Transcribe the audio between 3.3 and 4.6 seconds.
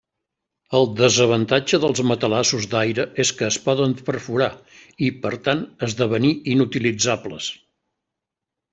que es poden perforar